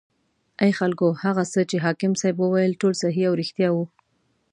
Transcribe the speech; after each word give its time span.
ای 0.63 0.71
خلکو 0.79 1.07
هغه 1.23 1.43
څه 1.53 1.61
چې 1.69 1.77
حاکم 1.85 2.11
صیب 2.21 2.35
وویل 2.41 2.73
ټول 2.81 2.93
صحیح 3.03 3.25
او 3.29 3.37
ریښتیا 3.41 3.69
و. 3.73 3.77